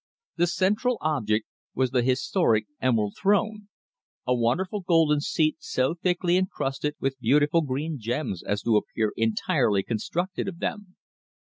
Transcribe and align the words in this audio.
The 0.37 0.47
central 0.47 0.97
object 1.01 1.45
was 1.75 1.91
the 1.91 2.01
historic 2.01 2.65
Emerald 2.81 3.13
Throne, 3.21 3.67
a 4.25 4.33
wonderful 4.33 4.81
golden 4.81 5.21
seat 5.21 5.57
so 5.59 5.93
thickly 5.93 6.37
encrusted 6.37 6.95
with 6.99 7.19
beautiful 7.19 7.61
green 7.61 7.99
gems 7.99 8.41
as 8.41 8.63
to 8.63 8.77
appear 8.77 9.13
entirely 9.15 9.83
constructed 9.83 10.47
of 10.47 10.57
them. 10.57 10.95